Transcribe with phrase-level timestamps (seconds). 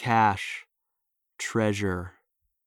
[0.00, 0.64] cash,
[1.38, 2.12] treasure,